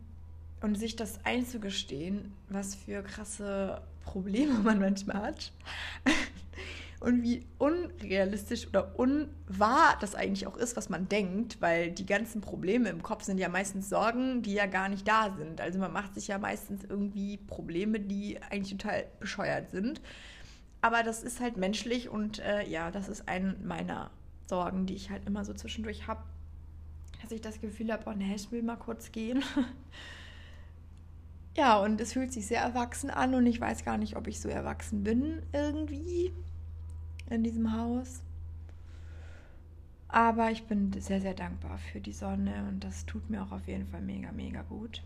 [0.63, 5.53] und sich das einzugestehen, was für krasse Probleme man manchmal hat
[7.01, 12.41] und wie unrealistisch oder unwahr das eigentlich auch ist, was man denkt, weil die ganzen
[12.41, 15.61] Probleme im Kopf sind ja meistens Sorgen, die ja gar nicht da sind.
[15.61, 20.01] Also man macht sich ja meistens irgendwie Probleme, die eigentlich total bescheuert sind.
[20.83, 24.11] Aber das ist halt menschlich und äh, ja, das ist eine meiner
[24.47, 26.23] Sorgen, die ich halt immer so zwischendurch habe,
[27.23, 29.43] dass ich das Gefühl habe, oh ne, ich will mal kurz gehen.
[31.57, 34.41] ja, und es fühlt sich sehr erwachsen an und ich weiß gar nicht, ob ich
[34.41, 36.33] so erwachsen bin irgendwie
[37.29, 38.23] in diesem Haus.
[40.09, 43.69] Aber ich bin sehr, sehr dankbar für die Sonne und das tut mir auch auf
[43.69, 45.03] jeden Fall mega, mega gut.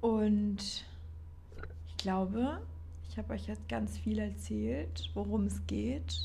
[0.00, 0.84] Und
[1.96, 2.60] glaube,
[3.16, 6.20] ich habe euch jetzt ganz viel erzählt, worum es geht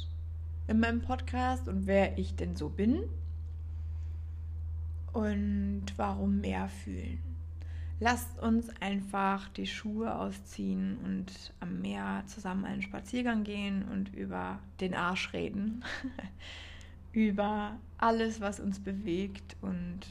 [0.68, 3.04] in meinem Podcast und wer ich denn so bin
[5.14, 7.20] und warum mehr fühlen.
[8.02, 14.60] Lasst uns einfach die Schuhe ausziehen und am Meer zusammen einen Spaziergang gehen und über
[14.82, 15.86] den Arsch reden.
[17.14, 20.02] über alles, was uns bewegt und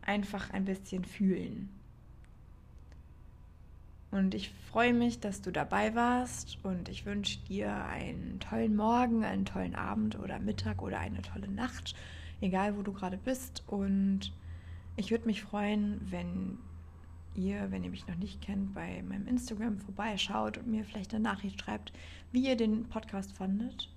[0.00, 1.68] einfach ein bisschen fühlen.
[4.10, 9.24] Und ich freue mich, dass du dabei warst und ich wünsche dir einen tollen Morgen,
[9.24, 11.94] einen tollen Abend oder Mittag oder eine tolle Nacht,
[12.40, 13.64] egal wo du gerade bist.
[13.66, 14.32] Und
[14.96, 16.58] ich würde mich freuen, wenn
[17.34, 21.22] ihr, wenn ihr mich noch nicht kennt, bei meinem Instagram vorbeischaut und mir vielleicht eine
[21.22, 21.92] Nachricht schreibt,
[22.32, 23.90] wie ihr den Podcast fandet.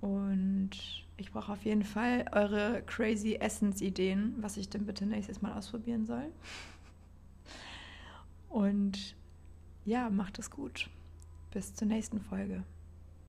[0.00, 0.70] Und
[1.16, 6.04] ich brauche auf jeden Fall eure crazy Essensideen, was ich denn bitte nächstes Mal ausprobieren
[6.06, 6.26] soll.
[8.54, 9.16] Und
[9.84, 10.88] ja, macht es gut.
[11.50, 12.62] Bis zur nächsten Folge.